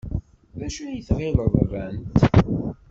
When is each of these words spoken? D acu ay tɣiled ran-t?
D 0.59 0.61
acu 0.65 0.81
ay 0.85 1.01
tɣiled 1.07 1.53
ran-t? 1.71 2.21